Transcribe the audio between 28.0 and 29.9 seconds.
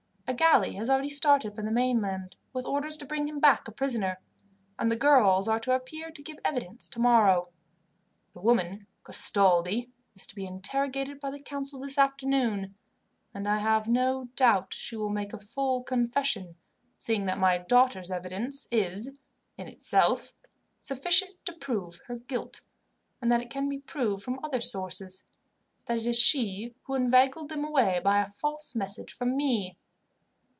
by a false message from me."